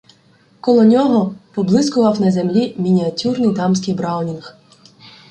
Коло 0.61 0.83
нього 0.85 1.35
поблискував 1.53 2.21
на 2.21 2.31
землі 2.31 2.73
мініатюрний 2.77 3.51
"дамський" 3.53 3.93
"Браунінг". 3.93 4.57